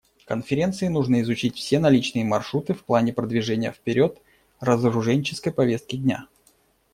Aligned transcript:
Конференции 0.25 0.87
нужно 0.87 1.21
изучить 1.21 1.55
все 1.55 1.77
наличные 1.77 2.25
маршруты 2.25 2.73
в 2.73 2.83
плане 2.85 3.13
продвижения 3.13 3.71
вперед 3.71 4.19
разоруженческой 4.59 5.53
повестки 5.53 5.95
дня. 5.95 6.25